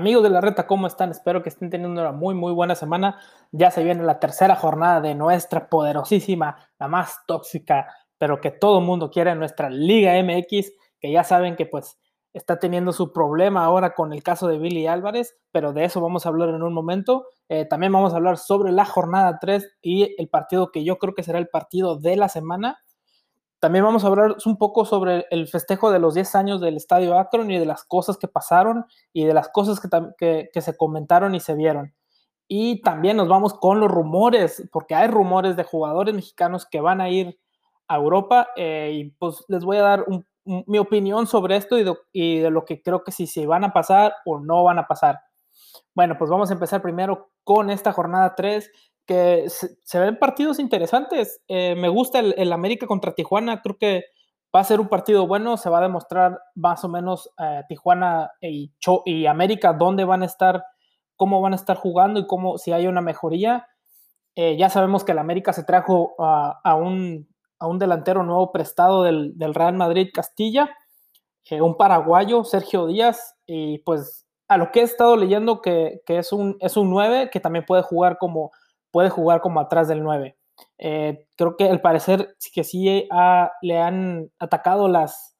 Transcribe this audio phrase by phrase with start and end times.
[0.00, 1.10] Amigos de la reta, ¿cómo están?
[1.10, 3.20] Espero que estén teniendo una muy, muy buena semana.
[3.52, 8.80] Ya se viene la tercera jornada de nuestra poderosísima, la más tóxica, pero que todo
[8.80, 11.98] mundo quiere, nuestra Liga MX, que ya saben que pues
[12.32, 16.24] está teniendo su problema ahora con el caso de Billy Álvarez, pero de eso vamos
[16.24, 17.26] a hablar en un momento.
[17.50, 21.12] Eh, también vamos a hablar sobre la jornada 3 y el partido que yo creo
[21.12, 22.78] que será el partido de la semana.
[23.60, 27.18] También vamos a hablar un poco sobre el festejo de los 10 años del Estadio
[27.18, 31.40] Akron y de las cosas que pasaron y de las cosas que, se comentaron y
[31.40, 31.94] se vieron.
[32.48, 37.02] Y también nos vamos con los rumores, porque hay rumores de jugadores mexicanos que van
[37.02, 37.38] a ir
[37.86, 40.06] a Europa eh, y pues les voy a dar
[40.44, 41.76] mi opinión sobre esto
[42.12, 44.86] y de, lo que creo que si se van a pasar o no van a
[44.86, 45.20] pasar.
[45.94, 48.70] Bueno, pues vamos a empezar primero con esta jornada 3
[49.10, 51.42] que se, ven partidos interesantes.
[51.48, 54.04] Eh, me gusta el, América contra Tijuana, creo que
[54.54, 58.30] va a ser un partido bueno, se va a demostrar más o menos eh, Tijuana
[58.40, 58.70] y,
[59.26, 60.62] América dónde van a estar,
[61.16, 63.66] cómo van a estar jugando y cómo si hay una mejoría.
[64.36, 69.02] Eh, ya sabemos que el América se trajo a, un, a un, delantero nuevo prestado
[69.02, 70.70] del, Real Madrid Castilla,
[71.50, 76.32] un paraguayo, Sergio Díaz, y pues a lo que he estado leyendo que, que es,
[76.32, 78.52] un, es un 9 que también puede jugar como
[78.90, 80.36] puede jugar como atrás del 9.
[80.78, 83.08] Eh, creo que al parecer que sí
[83.62, 85.36] le han atacado las,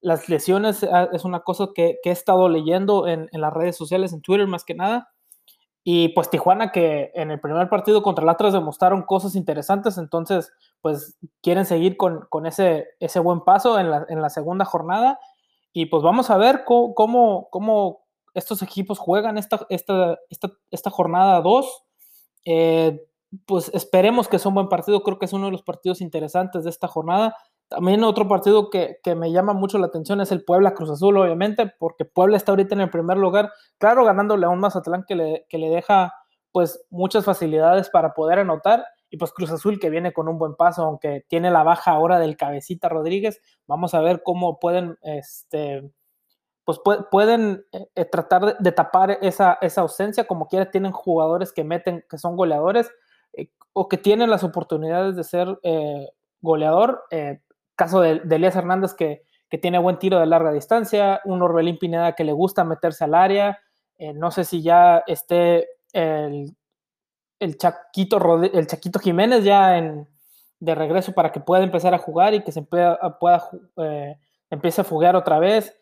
[0.00, 4.22] las lesiones, ah, es una cosa que, he estado leyendo en, las redes sociales, en
[4.22, 5.10] Twitter más que nada.
[5.82, 10.52] Y pues Tijuana que en el primer partido contra el Atlas demostraron cosas interesantes, entonces
[10.82, 15.18] pues quieren seguir con, ese, ese buen paso en la, segunda jornada.
[15.72, 21.40] Y pues vamos a ver cómo, cómo, estos equipos juegan esta, esta, esta, esta jornada
[21.40, 21.84] 2
[22.44, 23.00] eh,
[23.46, 26.64] pues esperemos que sea un buen partido, creo que es uno de los partidos interesantes
[26.64, 27.36] de esta jornada.
[27.68, 31.72] También otro partido que, me llama mucho la atención es el Puebla Cruz Azul, obviamente,
[31.78, 35.46] porque Puebla está ahorita en el primer lugar, claro, ganándole a un Mazatlán que le,
[35.48, 36.12] que le deja
[36.50, 40.54] pues muchas facilidades para poder anotar, y pues Cruz Azul que viene con un buen
[40.54, 45.92] paso, aunque tiene la baja ahora del cabecita Rodríguez, vamos a ver cómo pueden este,
[46.78, 52.04] pues pueden eh, eh, tratar de, tapar esa, ausencia, como quiera tienen jugadores que meten,
[52.08, 52.90] que son goleadores,
[53.32, 55.58] eh, o que tienen las oportunidades de ser
[56.40, 57.04] goleador.
[57.76, 62.14] caso de, Elías Hernández que, que, tiene buen tiro de larga distancia, un Orbelín Pineda
[62.14, 63.60] que le gusta meterse al área,
[64.14, 66.56] no sé si ya esté el,
[67.38, 70.08] el, Chaquito, el Chaquito Jiménez ya en,
[70.58, 73.48] de regreso para que pueda empezar a jugar y que se pueda, pueda
[74.50, 75.74] empiece a fugar otra vez.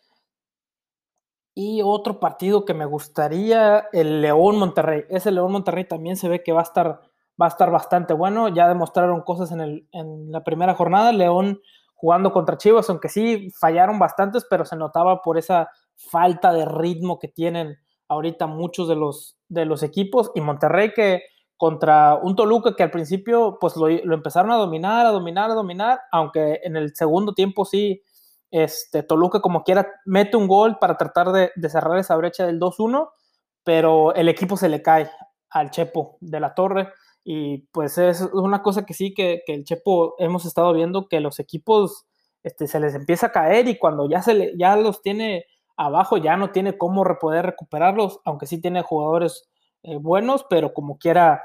[1.55, 5.03] Y otro partido que me gustaría, el León Monterrey.
[5.09, 7.01] Ese León Monterrey también se ve que va a estar,
[7.41, 8.47] va a estar bastante bueno.
[8.47, 11.11] Ya demostraron cosas en, el, en la primera jornada.
[11.11, 11.61] León
[11.95, 17.19] jugando contra Chivas, aunque sí fallaron bastantes, pero se notaba por esa falta de ritmo
[17.19, 17.77] que tienen
[18.07, 20.31] ahorita muchos de los, de los equipos.
[20.35, 21.23] Y Monterrey que
[21.57, 25.55] contra un Toluca que al principio pues lo, lo empezaron a dominar, a dominar, a
[25.55, 28.01] dominar, aunque en el segundo tiempo sí
[28.51, 33.09] este, Toluca como quiera mete un gol para tratar de, cerrar esa brecha del 2-1,
[33.63, 35.09] pero el equipo se le cae
[35.49, 36.89] al Chepo de la Torre
[37.23, 41.39] y pues es una cosa que sí, que, el Chepo hemos estado viendo que los
[41.39, 42.05] equipos
[42.43, 45.45] este, se les empieza a caer y cuando ya, se le, ya los tiene
[45.79, 49.49] abajo ya no tiene cómo poder recuperarlos, aunque sí tiene jugadores
[49.83, 51.41] eh, buenos, pero como quiera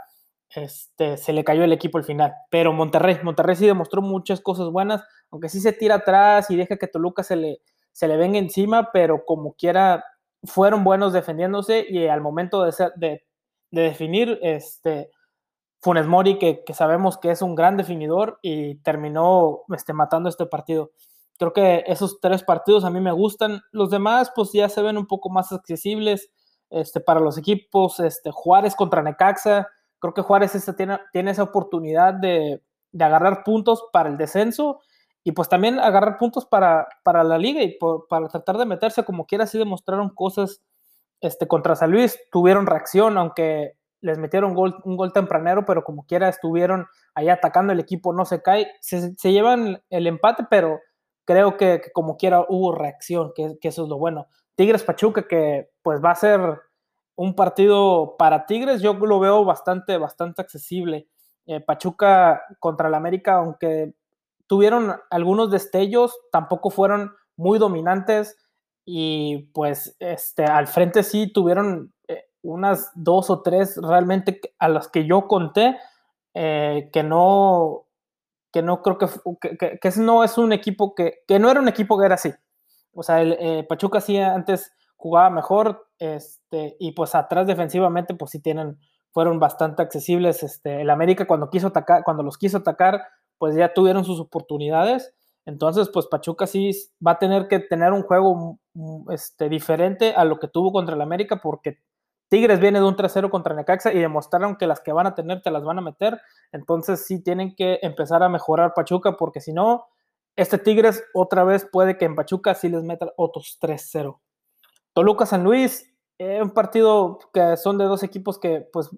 [0.50, 2.34] este, se le cayó el equipo al final.
[2.50, 6.76] Pero Monterrey, Monterrey sí demostró muchas cosas buenas, aunque sí se tira atrás y deja
[6.76, 7.60] que Toluca se le,
[7.92, 10.04] se le venga encima, pero como quiera,
[10.44, 13.22] fueron buenos defendiéndose y al momento de, de,
[13.70, 15.10] definir, este,
[15.80, 20.92] Funes Mori, que, sabemos que es un gran definidor y terminó este, matando este partido.
[21.38, 23.60] Creo que esos tres partidos a mí me gustan.
[23.72, 26.30] Los demás, pues ya se ven un poco más accesibles
[26.70, 27.98] este, para los equipos.
[27.98, 29.68] Este, Juárez contra Necaxa
[30.04, 32.60] Creo que Juárez tiene, tiene esa oportunidad de,
[33.00, 34.80] agarrar puntos para el descenso
[35.22, 37.78] y pues también agarrar puntos para, para la liga y
[38.10, 39.46] para tratar de meterse como quiera.
[39.46, 40.62] Sí demostraron cosas
[41.22, 46.04] este, contra San Luis, tuvieron reacción, aunque les metieron gol, un gol tempranero, pero como
[46.04, 50.80] quiera estuvieron ahí atacando, el equipo no se cae, se, llevan el empate, pero
[51.24, 54.26] creo que, como quiera hubo reacción, que, eso es lo bueno.
[54.54, 56.60] Tigres Pachuca, que pues va a ser
[57.16, 61.08] un partido para Tigres, yo lo veo bastante, bastante accesible.
[61.46, 63.94] Eh, Pachuca contra el América, aunque
[64.46, 68.36] tuvieron algunos destellos, tampoco fueron muy dominantes
[68.84, 74.88] y pues este, al frente sí tuvieron eh, unas dos o tres realmente a las
[74.88, 75.78] que yo conté
[76.34, 77.86] eh, que no
[78.52, 79.08] que no creo que,
[79.58, 82.32] que, que, no es un equipo que, no era un equipo que era así.
[82.92, 88.40] O sea, el, Pachuca sí antes jugaba mejor, este, y pues atrás defensivamente, pues sí
[88.40, 88.78] tienen,
[89.12, 90.42] fueron bastante accesibles.
[90.42, 93.02] Este, el América cuando quiso atacar, cuando los quiso atacar,
[93.38, 95.14] pues ya tuvieron sus oportunidades.
[95.46, 96.70] Entonces, pues Pachuca sí
[97.06, 100.94] va a tener que tener un juego mm, este, diferente a lo que tuvo contra
[100.94, 101.78] el América, porque
[102.28, 105.42] Tigres viene de un 3-0 contra Necaxa y demostraron que las que van a tener
[105.42, 106.20] te las van a meter.
[106.52, 109.86] Entonces sí tienen que empezar a mejorar Pachuca, porque si no,
[110.36, 114.18] este Tigres otra vez puede que en Pachuca sí les meta otros 3-0.
[114.94, 118.90] Toluca San Luis, eh, un partido que son de dos equipos que pues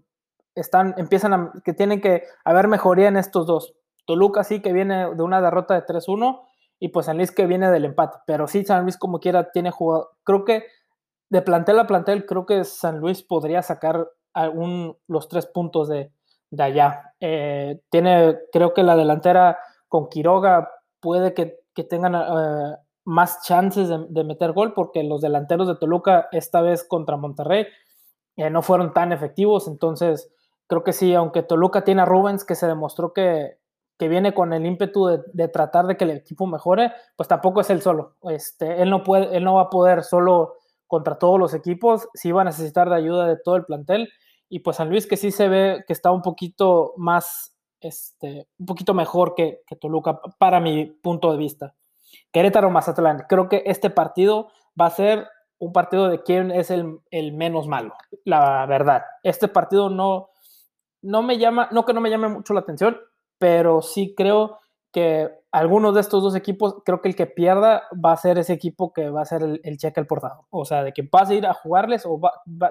[0.54, 3.74] están, empiezan a, que tienen que haber mejoría en estos dos.
[4.06, 6.42] Toluca sí que viene de una derrota de 3-1
[6.78, 8.18] y pues San Luis que viene del empate.
[8.26, 10.10] Pero sí, San Luis como quiera tiene jugado.
[10.24, 10.64] Creo que
[11.28, 16.12] de plantel a plantel, creo que San Luis podría sacar algún, los tres puntos de,
[16.50, 17.14] de allá.
[17.20, 19.58] Eh, tiene, creo que la delantera
[19.88, 20.70] con Quiroga
[21.00, 25.76] puede que, que tengan eh, más chances de, de, meter gol porque los delanteros de
[25.76, 27.66] Toluca esta vez contra Monterrey
[28.36, 29.66] eh, no fueron tan efectivos.
[29.66, 30.30] Entonces,
[30.66, 33.58] creo que sí, aunque Toluca tiene a Rubens que se demostró que,
[33.98, 37.70] que viene con el ímpetu de, tratar de que el equipo mejore, pues tampoco es
[37.70, 38.16] él solo.
[38.24, 40.54] Este, él, no puede, él no va a poder solo
[40.86, 44.08] contra todos los equipos, sí va a necesitar de ayuda de todo el plantel.
[44.48, 48.66] Y pues San Luis que sí se ve que está un poquito más, este, un
[48.66, 51.75] poquito mejor que Toluca para mi punto de vista.
[52.32, 54.48] Querétaro Mazatlán, creo que este partido
[54.80, 57.94] va a ser un partido de quién es el, el menos malo,
[58.24, 59.04] la verdad.
[59.22, 60.30] Este partido no,
[61.02, 62.98] no me llama, no que no me llame mucho la atención,
[63.38, 64.58] pero sí creo
[64.92, 68.52] que algunos de estos dos equipos, creo que el que pierda va a ser ese
[68.52, 70.46] equipo que va a ser el, cheque al portado.
[70.50, 72.20] O sea, de que vas a ir a jugarles o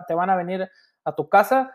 [0.08, 0.70] te van a venir
[1.04, 1.72] a tu casa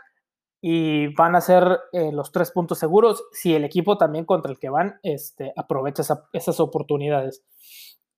[0.60, 4.58] y van a ser eh, los tres puntos seguros si el equipo también contra el
[4.58, 6.02] que van este, aprovecha
[6.32, 7.42] esas oportunidades.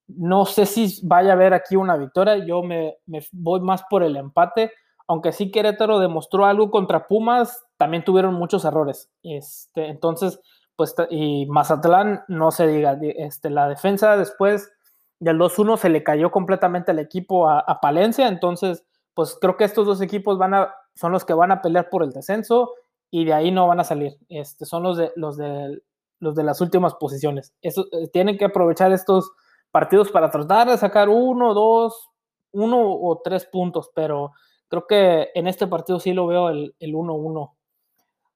[0.07, 2.97] No sé si vaya a haber aquí una victoria, yo me,
[3.31, 4.71] voy más por el empate,
[5.07, 9.09] aunque sí Querétaro demostró algo contra Pumas, también tuvieron muchos errores.
[9.23, 10.39] Este, entonces,
[10.75, 14.71] pues, y Mazatlán, no se diga, este, la defensa después
[15.19, 19.85] del 2-1 se le cayó completamente el equipo a, Palencia, entonces, pues creo que estos
[19.85, 22.73] dos equipos van a, son los que van a pelear por el descenso
[23.09, 24.17] y de ahí no van a salir.
[24.29, 25.81] Este, son los de, los de,
[26.19, 27.53] los de las últimas posiciones.
[27.61, 29.31] Eso, eh, tienen que aprovechar estos
[29.71, 32.09] partidos para tratar de sacar uno, dos,
[32.51, 34.31] uno o tres puntos, pero
[34.67, 37.53] creo que en este partido sí lo veo el 1-1.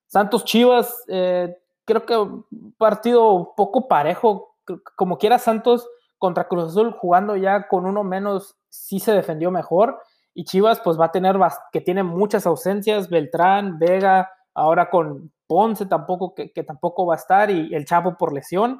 [0.07, 4.55] Santos Chivas, eh, creo que un partido poco parejo,
[4.95, 5.87] como quiera Santos
[6.17, 9.99] contra Cruz Azul jugando ya con uno menos, sí se defendió mejor.
[10.37, 11.35] Y Chivas pues va a tener,
[11.71, 17.49] que tiene muchas ausencias, Beltrán, Vega, ahora con Ponce tampoco, que, tampoco va a estar,
[17.49, 18.79] y el Chapo por lesión.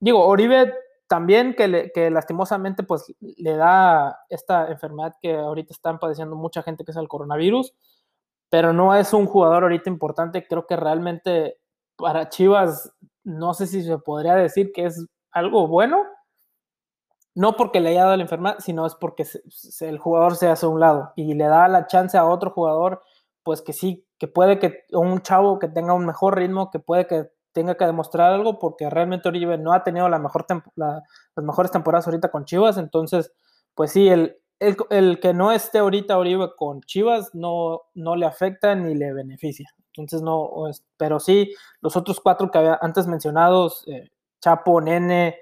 [0.00, 0.74] Digo, Oribe
[1.06, 6.84] también que, que lastimosamente pues le da esta enfermedad que ahorita están padeciendo mucha gente
[6.84, 7.72] que es el coronavirus,
[8.50, 11.60] pero no es un jugador ahorita importante, creo que realmente
[11.94, 12.92] para Chivas,
[13.22, 16.02] no sé si se podría decir que es algo bueno,
[17.36, 19.26] no porque le haya dado la enfermedad, sino es porque
[19.80, 23.02] el jugador se hace a un lado y le da la chance a otro jugador,
[23.42, 27.06] pues que sí, que puede que un chavo que tenga un mejor ritmo, que puede
[27.06, 31.02] que tenga que demostrar algo, porque realmente Oribe no ha tenido la mejor las
[31.36, 33.30] mejores temporadas ahorita con Chivas, entonces,
[33.74, 38.74] pues sí, el, el, que no esté ahorita Oribe con Chivas no, no le afecta
[38.74, 39.68] ni le beneficia.
[39.88, 40.50] Entonces, no,
[40.96, 41.52] pero sí,
[41.82, 45.36] los otros cuatro que había antes mencionados, eh, Chapo, Nene,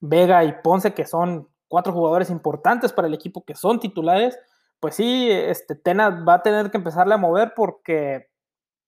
[0.00, 4.38] Vega y Ponce, que son cuatro jugadores importantes para el equipo, que son titulares,
[4.80, 8.28] pues sí, este, Tena va a tener que empezarle a mover porque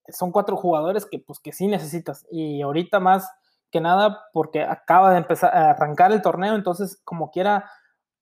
[0.09, 2.27] son cuatro jugadores que, pues, que sí necesitas.
[2.31, 3.31] Y ahorita más
[3.71, 7.71] que nada porque acaba de empezar a arrancar el torneo, entonces como quiera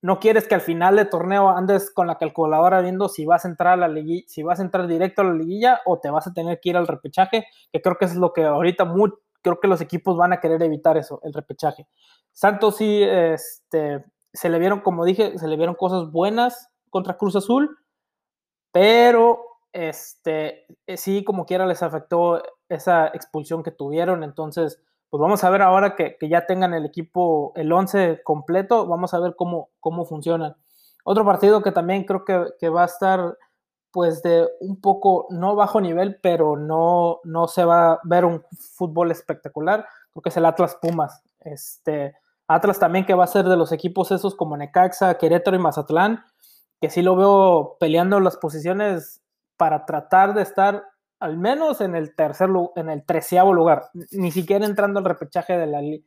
[0.02, 3.48] no quieres que al final de torneo andes con la calculadora viendo si vas a
[3.48, 6.26] entrar a la liguilla, si vas a entrar directo a la liguilla o te vas
[6.26, 9.12] a tener que ir al repechaje, que creo que es lo que ahorita muy,
[9.46, 11.86] creo que los equipos van a querer evitar eso, el repechaje.
[12.32, 17.36] Santos sí, este, se le vieron, como dije, se le vieron cosas buenas contra Cruz
[17.36, 17.78] Azul,
[18.72, 19.40] pero
[19.72, 25.62] este, sí, como quiera les afectó esa expulsión que tuvieron, entonces pues vamos a ver
[25.62, 30.56] ahora que, ya tengan el equipo, el 11 completo, vamos a ver cómo, cómo funcionan.
[31.04, 33.38] Otro partido que también creo que, va a estar
[33.96, 38.44] pues de un poco, no bajo nivel, pero no, no se va a ver un
[38.74, 41.22] fútbol espectacular, creo que es el Atlas Pumas.
[41.40, 42.14] Este,
[42.46, 46.22] Atlas también que va a ser de los equipos esos como Necaxa, Querétaro y Mazatlán,
[46.78, 49.22] que sí lo veo peleando las posiciones
[49.56, 50.84] para tratar de estar
[51.18, 55.66] al menos en el tercer en el treceavo lugar, ni siquiera entrando al repechaje de
[55.68, 56.02] la de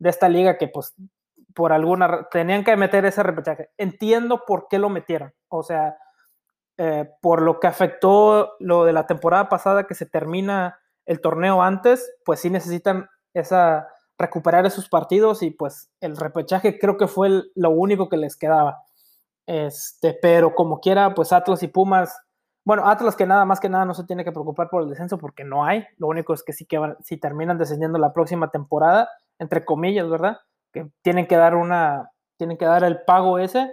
[0.00, 0.94] esta liga que pues
[1.54, 3.68] por alguna tenían que meter ese repechaje.
[3.76, 5.34] Entiendo por qué lo metieron.
[5.48, 5.98] O sea,
[6.78, 11.62] eh, por lo que afectó lo de la temporada pasada que se termina el torneo
[11.62, 13.88] antes, pues sí necesitan esa
[14.18, 18.82] recuperar esos partidos y pues el repechaje creo que fue lo único que les quedaba.
[19.46, 22.16] Este, pero como quiera, pues Atlas y Pumas,
[22.64, 25.18] bueno, Atlas que nada más que nada no se tiene que preocupar por el descenso
[25.18, 28.50] porque no hay, lo único es que sí que van, si terminan descendiendo la próxima
[28.50, 30.38] temporada, entre comillas, ¿verdad?
[30.72, 33.70] Que tienen que dar una, tienen que dar el pago ese,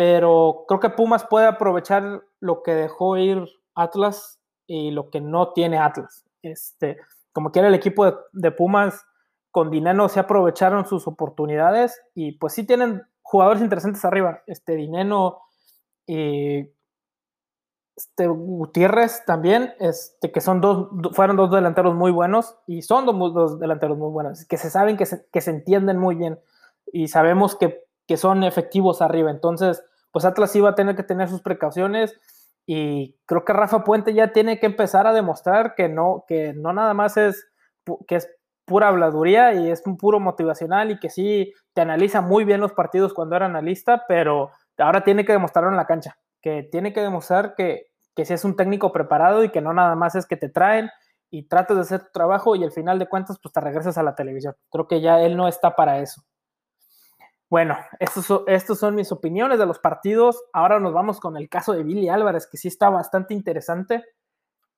[0.00, 5.52] pero creo que Pumas puede aprovechar lo que dejó ir Atlas y lo que no
[5.52, 6.24] tiene Atlas.
[6.40, 6.96] Este,
[7.34, 9.04] como quiera el equipo de, Pumas
[9.50, 14.42] con Dineno se aprovecharon sus oportunidades y pues sí tienen jugadores interesantes arriba.
[14.46, 15.42] Este Dineno
[16.06, 16.60] y
[17.94, 23.60] este Gutiérrez también, este, que son dos, fueron dos delanteros muy buenos y son dos,
[23.60, 26.40] delanteros muy buenos, que se saben que se, entienden muy bien
[26.90, 29.30] y sabemos que, son efectivos arriba.
[29.30, 32.18] Entonces, pues Atlas iba a tener que tener sus precauciones
[32.66, 36.72] y creo que Rafa Puente ya tiene que empezar a demostrar que no, que no
[36.72, 37.48] nada más es
[38.06, 38.28] que es
[38.64, 42.72] pura habladuría y es un puro motivacional y que sí te analiza muy bien los
[42.72, 47.00] partidos cuando era analista, pero ahora tiene que demostrarlo en la cancha, que tiene que
[47.00, 50.36] demostrar que, que si es un técnico preparado y que no nada más es que
[50.36, 50.90] te traen
[51.30, 54.02] y tratas de hacer tu trabajo y al final de cuentas pues te regresas a
[54.02, 54.54] la televisión.
[54.70, 56.22] Creo que ya él no está para eso.
[57.50, 60.40] Bueno, estos son, mis opiniones de los partidos.
[60.52, 64.04] Ahora nos vamos con el caso de Billy Álvarez, que sí está bastante interesante,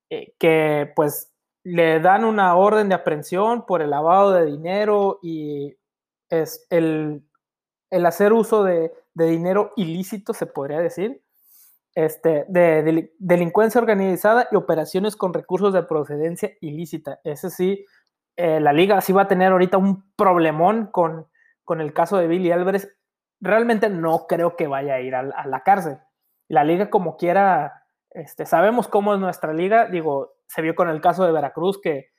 [0.09, 1.31] eh, que pues
[1.65, 5.77] le dan una orden de aprehensión por el lavado de dinero y
[6.31, 7.23] es el,
[7.91, 11.23] hacer uso de, dinero ilícito, se podría decir,
[11.95, 17.21] este, de, delincuencia organizada y operaciones con recursos de procedencia ilícita.
[17.23, 17.85] Ese sí,
[18.37, 21.27] eh, la liga sí va a tener ahorita un problemón con,
[21.65, 22.97] con el caso de Billy Álvarez.
[23.41, 25.99] Realmente no creo que vaya a ir a, la cárcel.
[26.49, 31.01] La liga como quiera, este, sabemos cómo es nuestra liga, digo, se vio con el
[31.01, 32.11] caso de Veracruz que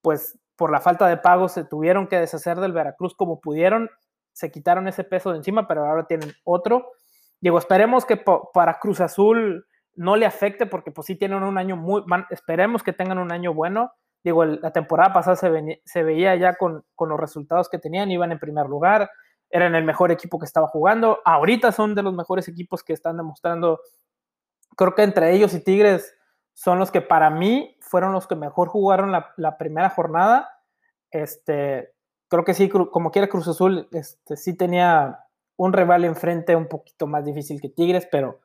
[0.00, 3.90] pues por la falta de pago se tuvieron que deshacer del Veracruz como pudieron,
[4.32, 6.92] se quitaron ese peso de encima, pero ahora tienen otro.
[7.40, 11.76] Digo, esperemos que para Cruz Azul no le afecte porque pues sí tienen un año
[11.76, 13.92] muy, esperemos que tengan un año bueno.
[14.24, 18.38] Digo, la temporada pasada se, veía ya con, con, los resultados que tenían, iban en
[18.38, 19.10] primer lugar,
[19.50, 23.16] eran el mejor equipo que estaba jugando, ahorita son de los mejores equipos que están
[23.16, 23.80] demostrando,
[24.76, 26.14] creo que entre ellos y Tigres
[26.54, 30.48] son los que para mí fueron los que mejor jugaron la, primera jornada.
[31.10, 31.92] Este,
[32.28, 35.18] creo que sí, como quiera Cruz Azul, este, sí tenía
[35.56, 38.40] un rival enfrente un poquito más difícil que Tigres, pero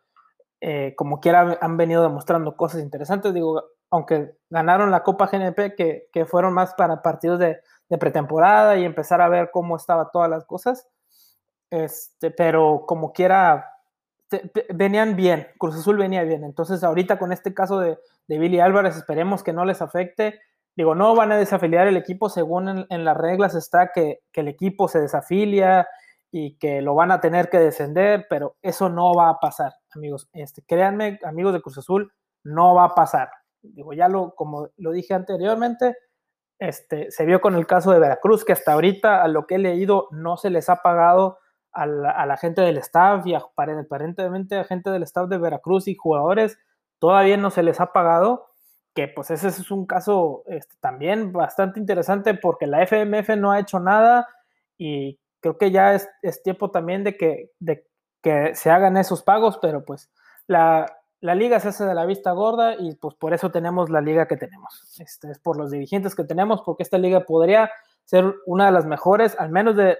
[0.61, 3.33] eh, como quiera han venido demostrando cosas interesantes.
[3.33, 8.77] Digo, aunque ganaron la Copa GNP, que, que fueron más para partidos de, de, pretemporada
[8.77, 10.87] y empezar a ver cómo estaban todas las cosas.
[11.69, 13.77] Este, pero como quiera,
[14.73, 16.43] venían bien, Cruz Azul venía bien.
[16.43, 20.39] Entonces, ahorita con este caso de, Billy Álvarez, esperemos que no les afecte.
[20.75, 24.87] Digo, no van a desafiliar el equipo, según en, las reglas está que, el equipo
[24.87, 25.87] se desafilia
[26.29, 30.29] y que lo van a tener que descender, pero eso no va a pasar, amigos.
[30.33, 32.11] Este, créanme, amigos de Cruz Azul,
[32.43, 33.29] no va a pasar.
[33.73, 35.97] Digo, ya lo, como lo dije anteriormente,
[36.59, 39.59] este, se vio con el caso de Veracruz, que hasta ahorita, a lo que he
[39.59, 41.39] leído, no se les ha pagado
[41.71, 46.57] a la, gente del staff y aparentemente a gente del staff de Veracruz y jugadores
[46.97, 48.47] todavía no se les ha pagado,
[48.95, 53.59] que pues ese es un caso este, también bastante interesante porque la FMF no ha
[53.59, 54.27] hecho nada
[54.75, 56.09] y creo que ya es,
[56.41, 57.85] tiempo también de que, de
[58.23, 60.09] que se hagan esos pagos, pero pues
[60.47, 64.01] la, la, liga se hace de la vista gorda y pues por eso tenemos la
[64.01, 64.99] liga que tenemos.
[64.99, 67.71] Este, es por los dirigentes que tenemos, porque esta liga podría
[68.03, 69.97] ser una de las mejores, al menos de,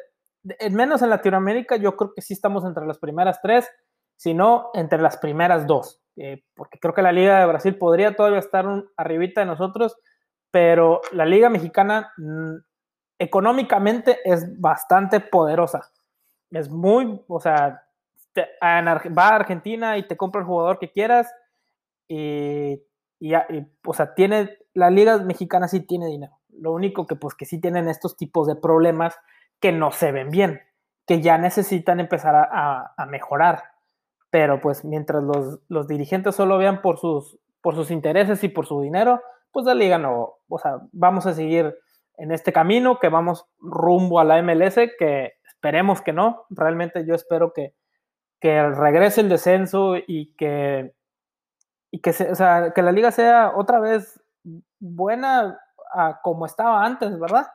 [0.72, 3.70] menos en Latinoamérica, yo creo que sí estamos entre las primeras tres,
[4.16, 8.16] si no, entre las primeras dos, eh, porque creo que la Liga de Brasil podría
[8.16, 9.98] todavía estar un, arribita de nosotros,
[10.52, 12.56] pero la Liga Mexicana mm,
[13.20, 15.92] económicamente es bastante poderosa.
[16.50, 17.87] Es muy, o sea,
[18.41, 21.34] va a Argentina y te compra el jugador que quieras
[22.08, 22.82] y,
[23.20, 23.34] y,
[23.86, 26.38] o sea, tiene, la Liga Mexicana sí tiene dinero.
[26.50, 29.15] Lo único que pues que sí tienen estos tipos de problemas
[29.60, 30.62] que no se ven bien,
[31.06, 33.63] que ya necesitan empezar a, mejorar.
[34.29, 38.82] Pero pues mientras los, dirigentes solo vean por sus, por sus intereses y por su
[38.82, 41.75] dinero, pues la liga no, o sea, vamos a seguir
[42.17, 47.15] en este camino, que vamos rumbo a la MLS, que esperemos que no, realmente yo
[47.15, 47.74] espero que,
[48.39, 50.94] que regrese el descenso y que,
[51.91, 54.22] y que, o sea, que la liga sea otra vez
[54.79, 55.60] buena
[56.22, 57.48] como estaba antes, ¿verdad?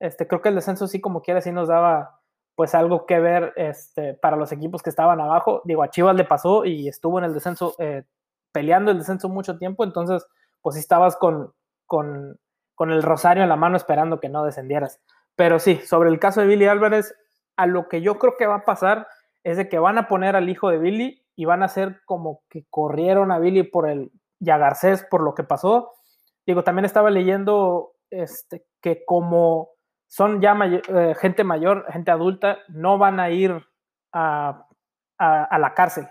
[0.00, 2.20] Este, creo que el descenso sí como quiera sí nos daba
[2.54, 5.62] pues algo que ver este, para los equipos que estaban abajo.
[5.64, 8.04] Digo, a Chivas le pasó y estuvo en el descenso eh,
[8.52, 10.26] peleando el descenso mucho tiempo, entonces
[10.60, 11.52] pues sí estabas con,
[11.86, 12.38] con,
[12.74, 15.00] con el rosario en la mano esperando que no descendieras.
[15.36, 17.14] Pero sí, sobre el caso de Billy Álvarez,
[17.56, 19.06] a lo que yo creo que va a pasar
[19.44, 22.42] es de que van a poner al hijo de Billy y van a hacer como
[22.48, 25.92] que corrieron a Billy por el Yagarcés por lo que pasó.
[26.46, 29.70] Digo, también estaba leyendo este, que como
[30.06, 33.66] son ya eh, gente mayor, gente adulta, no van a ir
[34.12, 34.66] a,
[35.18, 36.08] a, la cárcel.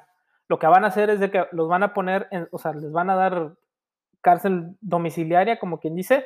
[0.47, 2.73] Lo que van a hacer es de que los van a poner, en, o sea,
[2.73, 3.55] les van a dar
[4.21, 6.25] cárcel domiciliaria, como quien dice,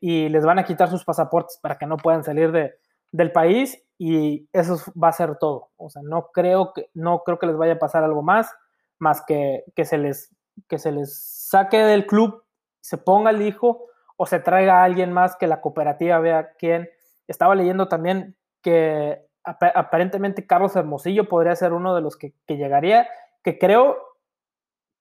[0.00, 2.74] y les van a quitar sus pasaportes para que no puedan salir de,
[3.12, 5.70] del país y eso va a ser todo.
[5.76, 8.50] O sea, no creo que, no creo que les vaya a pasar algo más,
[8.98, 10.34] más que, que, se, les,
[10.68, 12.44] que se les saque del club,
[12.80, 13.86] se ponga el hijo
[14.16, 16.88] o se traiga a alguien más que la cooperativa vea quién.
[17.26, 23.08] Estaba leyendo también que aparentemente Carlos Hermosillo podría ser uno de los que, que llegaría,
[23.44, 23.96] que creo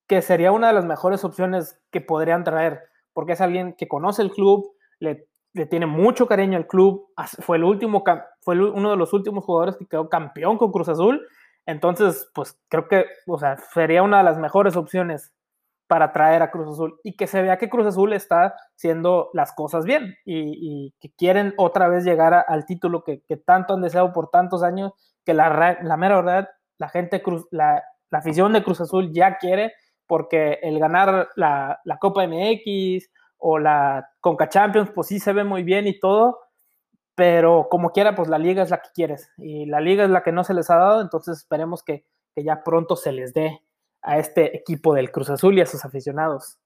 [0.07, 2.83] que sería una de las mejores opciones que podrían traer,
[3.13, 7.07] porque es alguien que conoce el club, le le tiene mucho cariño al club,
[7.39, 8.03] fue, el último,
[8.41, 11.25] fue uno de los últimos jugadores que quedó campeón con Cruz Azul,
[11.65, 15.33] entonces, pues creo que, o sea, sería una de las mejores opciones
[15.87, 19.53] para traer a Cruz Azul y que se vea que Cruz Azul está haciendo las
[19.53, 24.29] cosas bien y, que quieren otra vez llegar al título que, tanto han deseado por
[24.29, 24.91] tantos años,
[25.23, 29.37] que la, la mera verdad, la gente, Cruz, la, la, afición de Cruz Azul ya
[29.37, 29.71] quiere
[30.05, 33.09] porque el ganar la, la Copa MX,
[33.47, 36.39] o la Conca Champions, pues sí se ve muy bien y todo,
[37.13, 40.23] pero como quiera, pues la liga es la que quieres y la liga es la
[40.23, 43.61] que no se les ha dado, entonces esperemos que, ya pronto se les dé
[44.01, 46.57] a este equipo del Cruz Azul y a sus aficionados.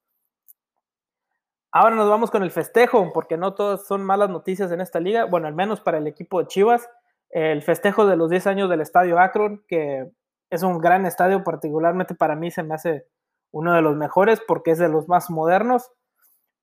[1.70, 5.26] Ahora nos vamos con el festejo, porque no todas son malas noticias en esta liga,
[5.26, 6.90] bueno, al menos para el equipo de Chivas,
[7.30, 10.10] el festejo de los 10 años del Estadio Akron, que
[10.50, 13.06] es un gran estadio, particularmente para mí se me hace
[13.52, 15.92] uno de los mejores porque es de los más modernos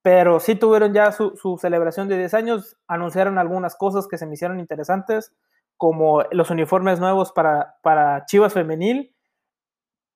[0.07, 4.35] pero sí tuvieron ya su, celebración de 10 años, anunciaron algunas cosas que se me
[4.35, 5.35] hicieron interesantes,
[5.77, 9.17] como los uniformes nuevos para, para Chivas femenil,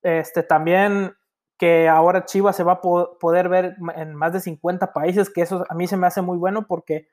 [0.01, 1.13] este, también
[1.57, 5.65] que ahora Chivas se va a poder ver en más de 50 países, que eso
[5.67, 7.09] a mí se me hace muy bueno porque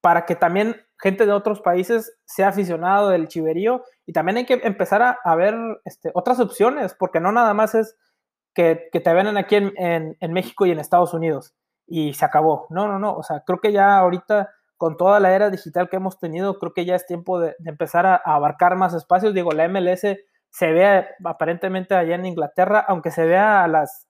[0.00, 4.60] para que también gente de otros países sea aficionado del chiverío y también hay que
[4.64, 7.96] empezar a, ver este, otras opciones, porque no nada más es
[8.54, 11.54] que, te ven aquí en, en México y en Estados Unidos
[11.86, 12.66] y se acabó.
[12.70, 13.14] No, no, no.
[13.14, 16.72] O sea, creo que ya ahorita con toda la era digital que hemos tenido, creo
[16.72, 19.32] que ya es tiempo de, empezar a, abarcar más espacios.
[19.32, 20.02] Digo, la MLS
[20.50, 24.08] se ve aparentemente allá en Inglaterra, aunque se vea a las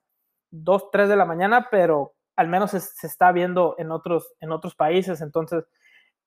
[0.50, 4.74] 2, 3 de la mañana, pero al menos se, está viendo en otros, en otros
[4.74, 5.20] países.
[5.20, 5.64] Entonces,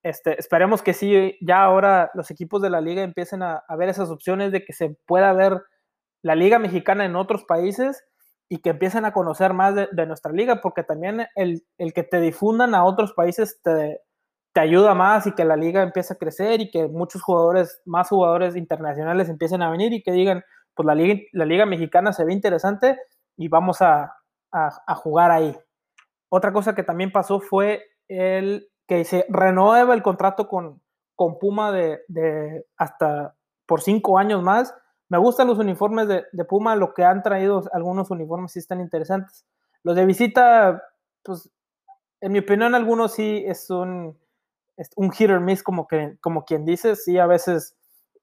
[0.04, 3.90] este, esperemos que sí, ya ahora los equipos de la liga empiecen a, a ver
[3.90, 5.64] esas opciones de que se pueda ver
[6.22, 8.04] la liga mexicana en otros países
[8.48, 12.76] y que empiecen a conocer más de, nuestra liga, porque también el, que te difundan
[12.76, 14.02] a otros países te,
[14.54, 18.10] te, ayuda más y que la liga empiece a crecer y que muchos jugadores, más
[18.10, 20.44] jugadores internacionales empiecen a venir y que digan,
[20.76, 23.00] pues la liga, la liga mexicana se ve interesante
[23.36, 24.14] y vamos a,
[24.98, 25.58] jugar ahí.
[26.30, 30.82] Otra cosa que también pasó fue el que se renueva el contrato con,
[31.16, 34.74] con Puma de, de hasta por cinco años más
[35.10, 39.46] me gustan los uniformes de, Puma, lo que han traído algunos uniformes sí están interesantes.
[39.84, 40.84] Los de visita,
[41.24, 41.52] pues,
[42.22, 44.18] en mi opinión, algunos sí es un,
[44.96, 47.76] un hit or miss, como, que, como quien dice, sí, a veces,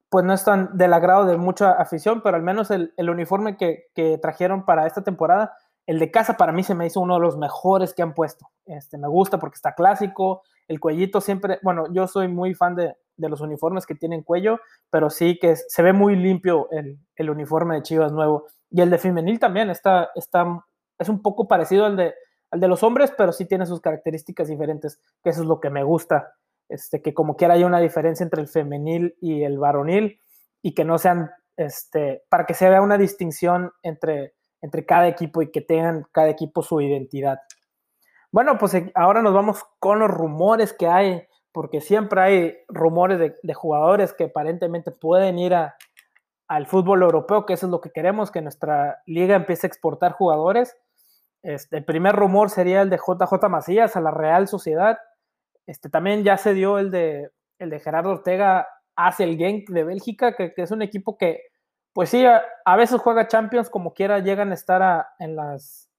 [0.09, 4.65] pues no están del agrado de mucha afición, pero al menos el, uniforme que, trajeron
[4.65, 7.95] para esta temporada, el de casa para mí se me hizo uno de los mejores
[7.95, 8.49] que han puesto.
[8.67, 12.97] Este, me gusta porque está clásico, el cuellito siempre, bueno, yo soy muy fan de,
[13.17, 17.31] de los uniformes que tienen cuello, pero sí que se ve muy limpio el, el,
[17.31, 18.47] uniforme de Chivas nuevo.
[18.71, 20.65] Y el de femenil también está, está,
[20.99, 22.15] es un poco parecido al de,
[22.51, 25.71] al de los hombres, pero sí tiene sus características diferentes, que eso es lo que
[25.71, 26.35] me gusta,
[26.69, 30.19] este, que como quiera hay una diferencia entre el femenil y el varonil
[30.63, 35.43] y que no sean, este, para que se vea una distinción entre, entre cada equipo
[35.43, 37.39] y que tengan cada equipo su identidad.
[38.31, 43.19] Bueno, pues eh, ahora nos vamos con los rumores que hay porque siempre hay rumores
[43.19, 48.31] de, jugadores que aparentemente pueden ir al fútbol europeo, que eso es lo que queremos,
[48.31, 50.77] que nuestra liga empiece a exportar jugadores.
[51.43, 54.99] Este, el primer rumor sería el de JJ Macías a la Real Sociedad.
[55.67, 59.85] Este, también ya se dio el de, el de Gerardo Ortega hacia el Genk de
[59.85, 61.41] Bélgica, que, es un equipo que,
[61.93, 65.91] pues sí, a, veces juega Champions, como quiera llegan a estar en las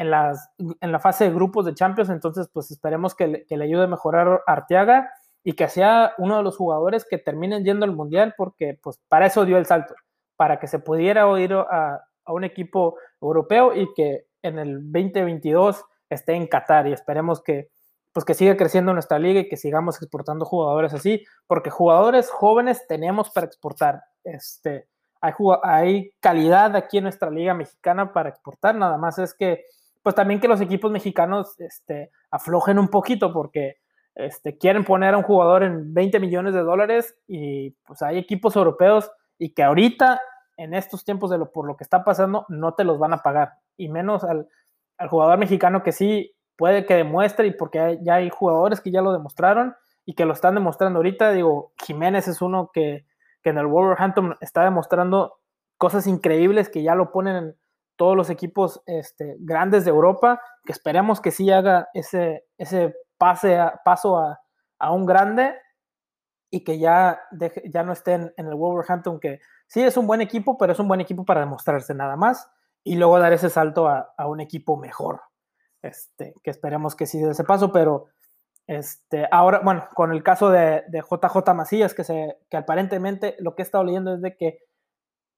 [0.00, 3.58] en, las, en la fase de grupos de Champions, entonces pues esperemos que le, que
[3.58, 5.12] le ayude a mejorar Arteaga
[5.44, 9.26] y que sea uno de los jugadores que terminen yendo al Mundial, porque pues para
[9.26, 9.94] eso dio el salto,
[10.36, 15.84] para que se pudiera ir a, a un equipo europeo y que en el 2022
[16.08, 17.68] esté en Qatar y esperemos que
[18.12, 22.86] pues que siga creciendo nuestra liga y que sigamos exportando jugadores así, porque jugadores jóvenes
[22.88, 24.02] tenemos para exportar.
[24.24, 24.88] Este,
[25.20, 29.64] hay, hay calidad aquí en nuestra liga mexicana para exportar, nada más es que,
[30.02, 33.76] pues también que los equipos mexicanos este, aflojen un poquito, porque
[34.14, 38.56] este, quieren poner a un jugador en 20 millones de dólares y pues hay equipos
[38.56, 40.20] europeos y que ahorita,
[40.56, 43.18] en estos tiempos de lo, por lo que está pasando, no te los van a
[43.18, 44.48] pagar, y menos al,
[44.98, 49.00] al jugador mexicano que sí puede que demuestre y porque ya hay jugadores que ya
[49.00, 51.32] lo demostraron y que lo están demostrando ahorita.
[51.32, 53.06] Digo, Jiménez es uno que,
[53.42, 55.38] en el Wolverhampton está demostrando
[55.78, 57.56] cosas increíbles que ya lo ponen en
[58.00, 63.58] todos los equipos este, grandes de Europa, que esperemos que sí haga ese, ese pase
[63.84, 64.40] paso a,
[64.90, 65.54] un grande
[66.50, 67.20] y que ya,
[67.70, 70.88] ya no esté en, el Wolverhampton, que sí es un buen equipo, pero es un
[70.88, 72.50] buen equipo para demostrarse nada más
[72.82, 75.20] y luego dar ese salto a, a un equipo mejor.
[75.82, 78.06] Este, que esperemos que sí de ese paso, pero
[78.66, 83.54] este, ahora, bueno, con el caso de, de JJ Macías, que, se, que aparentemente lo
[83.54, 84.64] que he estado leyendo es de que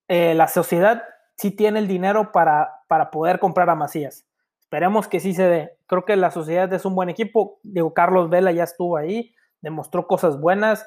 [0.06, 1.02] eh, la sociedad
[1.36, 4.26] sí tiene el dinero para, para poder comprar a Macías.
[4.60, 5.76] Esperemos que sí se dé.
[5.86, 7.58] Creo que la sociedad es un buen equipo.
[7.62, 10.86] Digo, Carlos Vela ya estuvo ahí, demostró cosas buenas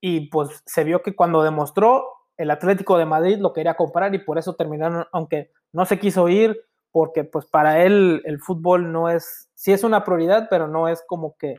[0.00, 2.04] y pues se vio que cuando demostró,
[2.36, 6.28] el Atlético de Madrid lo quería comprar y por eso terminaron, aunque no se quiso
[6.28, 6.58] ir,
[6.90, 11.04] porque pues para él el fútbol no es, sí es una prioridad, pero no es
[11.06, 11.56] como que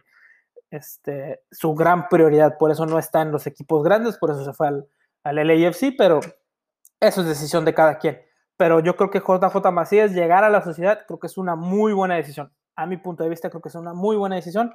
[0.71, 4.53] este, su gran prioridad, por eso no está en los equipos grandes, por eso se
[4.53, 4.87] fue al,
[5.23, 6.19] al LAFC, pero
[7.01, 8.21] eso es decisión de cada quien.
[8.57, 11.93] Pero yo creo que JJ Macías llegar a la sociedad creo que es una muy
[11.93, 12.53] buena decisión.
[12.75, 14.73] A mi punto de vista creo que es una muy buena decisión.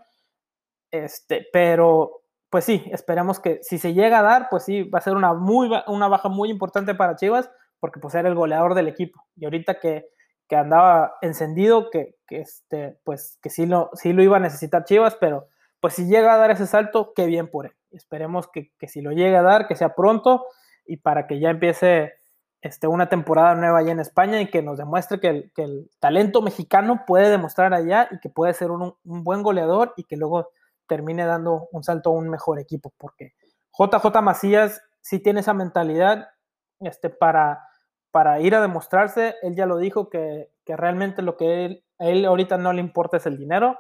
[0.91, 5.03] Este, pero pues sí, esperemos que si se llega a dar, pues sí, va a
[5.03, 8.89] ser una, muy, una baja muy importante para Chivas, porque pues era el goleador del
[8.89, 9.25] equipo.
[9.37, 10.09] Y ahorita que
[10.49, 15.17] que andaba encendido, que, este, pues, que sí lo, sí lo iba a necesitar Chivas,
[15.17, 15.49] pero
[15.81, 17.73] pues si llega a dar ese salto, qué bien por él.
[17.91, 20.47] Esperemos que, si lo llegue a dar, que sea pronto
[20.87, 22.15] y para que ya empiece
[22.61, 27.05] este, una temporada nueva allá en España y que nos demuestre que el, talento mexicano
[27.07, 30.51] puede demostrar allá y que puede ser un, un, buen goleador y que luego
[30.87, 33.35] termine dando un salto a un mejor equipo, porque
[33.79, 36.29] JJ Macías sí tiene esa mentalidad
[36.81, 37.61] este, para
[38.17, 42.25] para ir a demostrarse, él ya lo dijo que, realmente lo que él, a él
[42.25, 43.79] ahorita no le importa es el dinero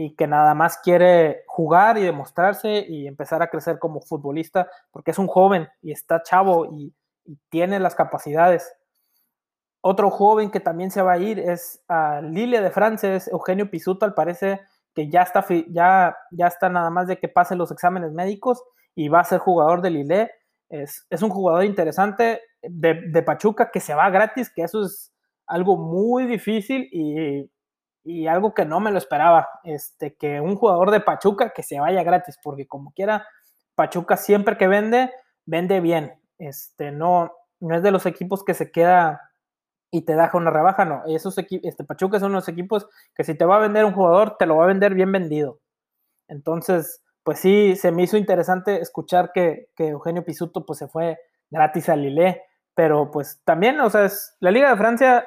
[0.00, 5.10] y que nada más quiere jugar y demostrarse y empezar a crecer como futbolista porque
[5.10, 6.94] es un joven y está chavo y,
[7.50, 8.72] tiene las capacidades.
[9.82, 13.70] Otro joven que también se va a ir es a Lille de Francia, es Eugenio
[13.70, 14.62] Pisuto, al parece
[14.94, 18.62] que ya está, ya, ya está nada más de que pase los exámenes médicos
[18.94, 20.30] y va a ser jugador de Lille.
[20.70, 25.12] Es, es un jugador interesante, de, Pachuca que se va gratis, que eso es
[25.46, 27.50] algo muy difícil y,
[28.26, 32.02] algo que no me lo esperaba, este, que un jugador de Pachuca que se vaya
[32.02, 33.26] gratis, porque como quiera,
[33.74, 35.12] Pachuca siempre que vende,
[35.46, 39.20] vende bien, este, no, no es de los equipos que se queda
[39.90, 43.44] y te deja una rebaja, no, esos este, Pachuca son los equipos que si te
[43.44, 45.60] va a vender un jugador, te lo va a vender bien vendido.
[46.28, 51.18] Entonces, pues sí, se me hizo interesante escuchar que, Eugenio Pisuto pues se fue
[51.50, 52.42] gratis a Lille
[52.78, 55.26] pero pues también, o sea, es, la Liga de Francia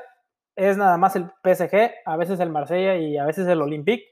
[0.56, 4.06] es nada más el PSG, a veces el Marsella y a veces el Olympique,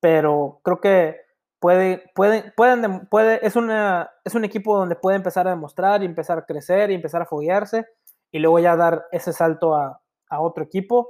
[0.00, 1.20] pero creo que
[1.58, 6.06] puede, puede, pueden, puede, es, una, es un equipo donde puede empezar a demostrar y
[6.06, 7.86] empezar a crecer y empezar a foguearse
[8.30, 11.08] y luego ya dar ese salto a, a otro equipo.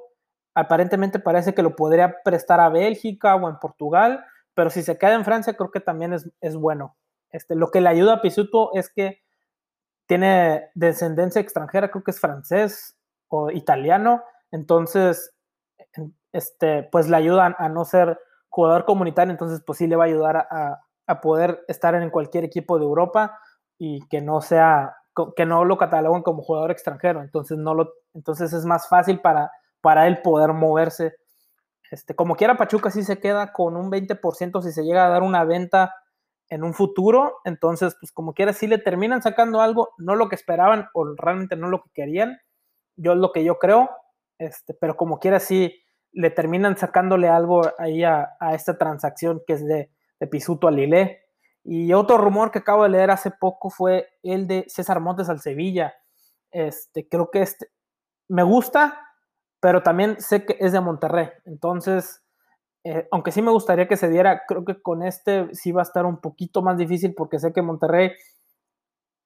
[0.54, 5.14] Aparentemente parece que lo podría prestar a Bélgica o en Portugal, pero si se queda
[5.14, 6.96] en Francia creo que también es, es bueno.
[7.30, 9.20] Este, lo que le ayuda a Pisuto es que
[10.06, 12.96] tiene descendencia extranjera, creo que es francés
[13.28, 14.22] o italiano,
[14.56, 15.34] entonces,
[16.32, 20.06] este, pues le ayudan a no ser jugador comunitario, entonces pues sí le va a
[20.06, 20.82] ayudar a,
[21.22, 23.38] poder estar en cualquier equipo de Europa
[23.78, 24.96] y que no sea,
[25.36, 29.52] que no lo cataloguen como jugador extranjero, entonces no lo, entonces es más fácil para,
[29.80, 31.14] para él poder moverse.
[31.92, 35.22] Este, como quiera, Pachuca sí se queda con un 20% si se llega a dar
[35.22, 35.94] una venta
[36.48, 37.36] en un futuro.
[37.44, 41.54] Entonces, pues como quiera, si le terminan sacando algo, no lo que esperaban o realmente
[41.54, 42.38] no lo que querían.
[42.96, 43.90] Yo es lo que yo creo,
[44.38, 49.66] este, pero como quiera, sí le terminan sacándole algo ahí a, esta transacción que es
[49.66, 51.22] de, de Pisuto a Lilé.
[51.62, 55.40] Y otro rumor que acabo de leer hace poco fue el de César Montes al
[55.40, 55.94] Sevilla.
[56.50, 57.68] Este, creo que este
[58.28, 59.00] me gusta,
[59.60, 61.28] pero también sé que es de Monterrey.
[61.44, 62.24] Entonces,
[62.84, 65.84] eh, aunque sí me gustaría que se diera, creo que con este sí va a
[65.84, 68.12] estar un poquito más difícil porque sé que Monterrey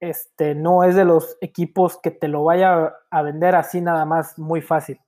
[0.00, 4.38] este, no es de los equipos que te lo vaya a vender así nada más
[4.38, 4.98] muy fácil.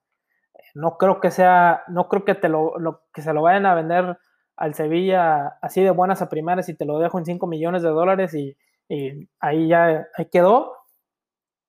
[0.75, 4.19] No creo que sea, no creo que te lo, que se lo vayan a vender
[4.57, 7.89] al Sevilla así de buenas a primeras y te lo dejo en 5 millones de
[7.89, 8.57] dólares y,
[9.41, 10.77] ahí ya ahí quedó.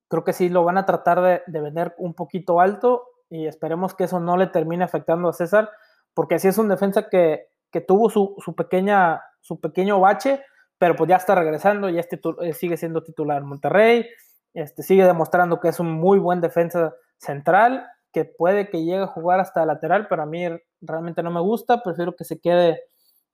[0.10, 3.96] Creo que sí lo van a tratar de, de, vender un poquito alto y esperemos
[3.96, 5.70] que eso no le termine afectando a César,
[6.14, 10.44] porque así es un defensa que, que tuvo su, su, pequeña, su pequeño bache,
[10.84, 12.02] pero pues ya está regresando, ya
[12.42, 14.06] eh, sigue siendo titular Monterrey,
[14.54, 19.08] este, sigue demostrando que es un muy buen defensa central, que puede que llegue a
[19.08, 20.44] jugar hasta lateral, pero a mí
[20.82, 22.82] realmente no me gusta, prefiero que se quede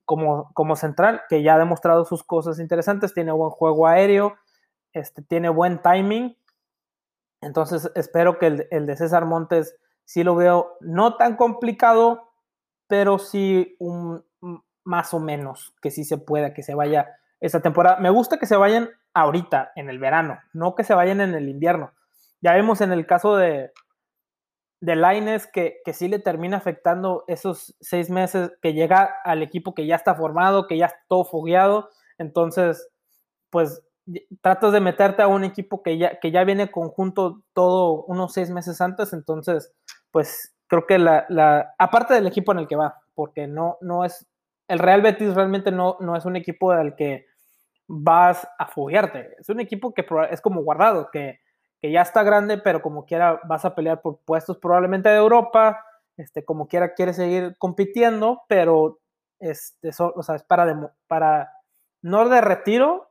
[0.05, 4.35] como, como central, que ya ha demostrado sus cosas interesantes, tiene buen juego aéreo,
[4.93, 6.37] este, tiene buen timing,
[7.41, 12.29] entonces espero que el, el de César Montes sí lo veo no tan complicado,
[12.85, 14.23] pero sí un,
[14.83, 17.97] más o menos que sí se pueda, que se vaya esta temporada.
[17.97, 21.49] Me gusta que se vayan ahorita, en el verano, no que se vayan en el
[21.49, 21.93] invierno.
[22.41, 23.71] Ya vemos en el caso de,
[24.81, 29.73] de Laines que, que sí le termina afectando esos seis meses que llega al equipo
[29.73, 31.89] que ya está formado, que ya está todo fogueado.
[32.17, 32.89] Entonces,
[33.49, 33.83] pues
[34.41, 38.49] tratas de meterte a un equipo que ya, que ya viene conjunto todo unos seis
[38.49, 39.13] meses antes.
[39.13, 39.73] Entonces,
[40.11, 44.05] pues creo que la, la aparte del equipo en el que va, porque no, no
[44.05, 44.27] es,
[44.67, 47.25] el Real Betis realmente no, no es un equipo al que
[47.91, 49.35] vas a foguearte.
[49.39, 51.39] Es un equipo que es como guardado, que,
[51.81, 55.83] ya está grande, pero como quiera vas a pelear por puestos probablemente de Europa,
[56.17, 58.99] este, como quiera quiere seguir compitiendo, pero
[59.39, 61.51] este, o sea, es para, para,
[62.01, 63.09] no de retiro,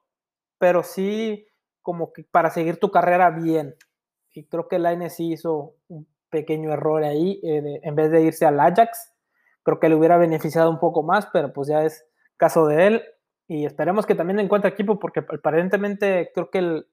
[0.59, 1.47] pero sí
[1.83, 3.75] como que para seguir tu carrera bien.
[4.33, 8.47] Y creo que la sí hizo un pequeño error ahí, eh, en vez de irse
[8.47, 9.13] al Ajax,
[9.65, 13.03] creo que le hubiera beneficiado un poco más, pero pues ya es caso de él
[13.49, 16.89] y esperemos que también encuentre equipo porque aparentemente creo que el,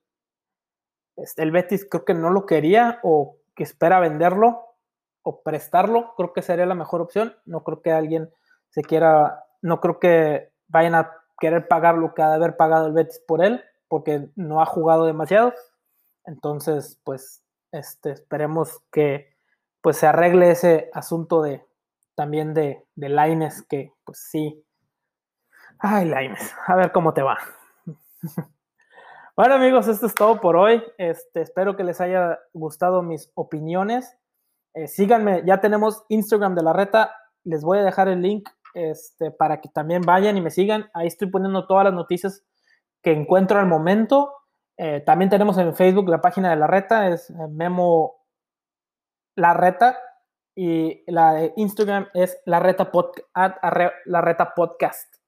[1.17, 4.65] este, el Betis creo que no lo quería o que espera venderlo
[5.21, 7.35] o prestarlo, creo que sería la mejor opción.
[7.45, 8.31] No creo que alguien
[8.69, 12.87] se quiera, no creo que vayan a querer pagar lo que ha de haber pagado
[12.87, 15.53] el Betis por él, porque no ha jugado demasiado.
[16.25, 19.35] Entonces, pues, este, esperemos que
[19.81, 21.63] pues se arregle ese asunto de
[22.15, 24.64] también de, de Laines, que pues sí,
[25.79, 27.37] Ay, Laimes, a ver cómo te va.
[29.35, 30.83] bueno, amigos, esto es todo por hoy.
[30.97, 34.17] Este, espero que les haya gustado mis opiniones.
[34.73, 37.11] Eh, síganme, ya tenemos Instagram de la reta.
[37.43, 40.89] Les voy a dejar el link este, para que también vayan y me sigan.
[40.93, 42.43] Ahí estoy poniendo todas las noticias
[43.01, 44.33] que encuentro al momento.
[44.77, 48.25] Eh, también tenemos en Facebook la página de la reta, es eh, Memo
[49.35, 49.97] La Reta.
[50.57, 55.24] Y la de Instagram es La la Reta Podcast.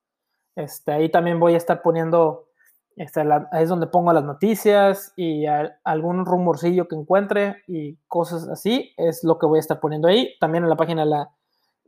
[0.58, 2.48] Este, ahí también voy a estar poniendo,
[2.96, 5.46] este, es donde pongo las noticias y
[5.84, 10.34] algún rumorcillo que encuentre y cosas así, es lo que voy a estar poniendo ahí.
[10.40, 11.06] También en la página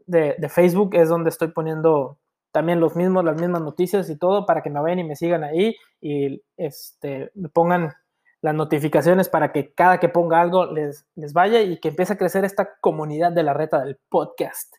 [0.06, 2.20] de, Facebook es donde estoy poniendo
[2.52, 5.44] también los mismos, las mismas noticias y todo para que me vean y me sigan
[5.44, 7.94] ahí y este, me pongan
[8.42, 12.18] las notificaciones para que cada que ponga algo les, les vaya y que empiece a
[12.18, 14.79] crecer esta comunidad de la reta del podcast.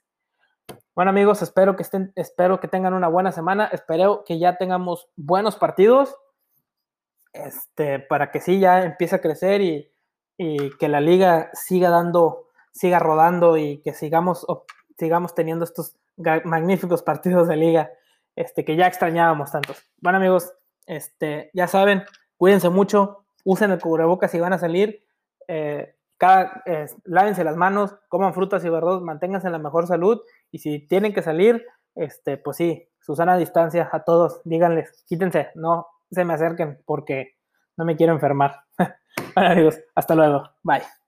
[0.95, 5.09] Bueno amigos, espero que estén, espero que tengan una buena semana, espero que ya tengamos
[5.17, 6.17] buenos partidos,
[7.33, 9.91] este, para que sí ya empiece a crecer y,
[10.79, 14.47] que la liga siga dando, siga rodando y que sigamos,
[14.99, 15.97] sigamos teniendo estos
[16.45, 17.91] magníficos partidos de liga,
[18.37, 19.77] este, que ya extrañábamos tantos.
[20.01, 20.55] Bueno amigos,
[20.87, 22.05] este, ya saben,
[22.39, 25.05] cuídense mucho, usen el cubrebocas si van a salir.
[25.47, 26.63] Eh, cada,
[27.05, 31.13] lávense las manos, coman frutas y verduras, manténganse en la mejor salud y si tienen
[31.13, 36.35] que salir, este, pues sí, Susana a distancia a todos, díganles, quítense, no se me
[36.35, 37.37] acerquen porque
[37.77, 38.65] no me quiero enfermar.
[39.35, 41.00] bueno amigos, hasta luego, bye.